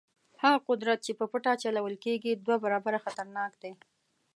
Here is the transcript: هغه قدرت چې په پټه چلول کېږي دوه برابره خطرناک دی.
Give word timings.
هغه 0.41 0.59
قدرت 0.69 0.99
چې 1.05 1.11
په 1.19 1.25
پټه 1.31 1.53
چلول 1.63 1.95
کېږي 2.05 2.31
دوه 2.45 2.55
برابره 2.65 3.03
خطرناک 3.05 3.51
دی. 3.61 3.71